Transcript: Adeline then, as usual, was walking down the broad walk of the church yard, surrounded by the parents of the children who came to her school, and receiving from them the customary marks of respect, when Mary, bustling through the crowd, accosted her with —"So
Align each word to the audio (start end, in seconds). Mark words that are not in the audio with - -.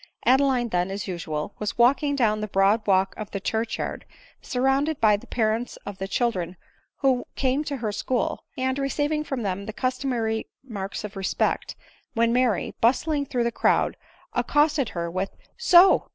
Adeline 0.25 0.69
then, 0.69 0.89
as 0.89 1.07
usual, 1.07 1.53
was 1.59 1.77
walking 1.77 2.15
down 2.15 2.41
the 2.41 2.47
broad 2.47 2.87
walk 2.87 3.13
of 3.17 3.29
the 3.29 3.39
church 3.39 3.77
yard, 3.77 4.03
surrounded 4.41 4.99
by 4.99 5.15
the 5.15 5.27
parents 5.27 5.77
of 5.85 5.99
the 5.99 6.07
children 6.07 6.57
who 7.01 7.23
came 7.35 7.63
to 7.63 7.77
her 7.77 7.91
school, 7.91 8.43
and 8.57 8.79
receiving 8.79 9.23
from 9.23 9.43
them 9.43 9.67
the 9.67 9.71
customary 9.73 10.47
marks 10.63 11.03
of 11.03 11.15
respect, 11.15 11.75
when 12.15 12.33
Mary, 12.33 12.73
bustling 12.81 13.27
through 13.27 13.43
the 13.43 13.51
crowd, 13.51 13.95
accosted 14.33 14.89
her 14.97 15.07
with 15.11 15.29
—"So 15.69 16.09